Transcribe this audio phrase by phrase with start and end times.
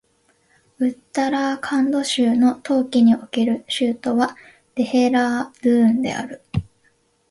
[0.79, 4.35] ウッタラーカンド州の冬季における州都は
[4.73, 6.41] デヘラードゥーンである